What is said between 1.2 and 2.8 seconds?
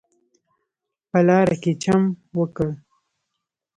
لاره کې چم وکړ.